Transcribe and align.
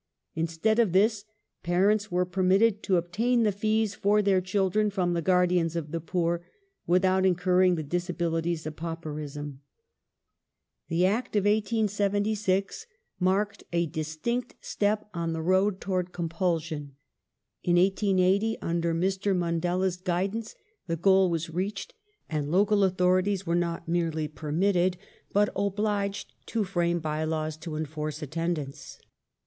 Instead 0.33 0.79
of 0.79 0.93
this, 0.93 1.25
parents 1.61 2.09
were 2.11 2.25
permitted 2.25 2.81
to 2.81 2.97
obtain 2.97 3.43
the 3.43 3.51
fees 3.51 3.93
for 3.93 4.23
their 4.23 4.41
children 4.41 4.89
from 4.89 5.13
the 5.13 5.21
Guardians 5.21 5.75
of 5.75 5.91
the 5.91 6.01
Poor, 6.01 6.43
without 6.87 7.23
incurring 7.23 7.75
the 7.75 7.83
disabilities 7.83 8.65
of 8.65 8.75
pauperism. 8.75 9.61
The 10.87 11.05
Act 11.05 11.35
of 11.35 11.43
1876 11.43 12.87
marked 13.19 13.63
a 13.71 13.85
distinct 13.85 14.55
step 14.59 15.07
on 15.13 15.33
the 15.33 15.41
road 15.43 15.79
towards 15.79 16.09
compulsion. 16.11 16.95
In 17.61 17.75
1880, 17.75 18.57
under 18.59 18.95
Mr. 18.95 19.35
Mundella's 19.35 19.97
guidance, 19.97 20.53
Compul 20.55 20.87
the 20.87 20.97
goal 20.97 21.29
was 21.29 21.51
reached 21.51 21.93
and 22.27 22.49
local 22.49 22.83
authorities 22.83 23.45
were 23.45 23.53
not 23.53 23.87
merely 23.87 24.27
per 24.27 24.51
^'dopted 24.51 24.55
mitted, 24.55 24.97
but 25.31 25.49
obliged 25.55 26.33
to 26.47 26.63
frame 26.63 26.99
bye 26.99 27.23
laws 27.23 27.55
to 27.57 27.75
enforce 27.75 28.23
attendance. 28.23 28.97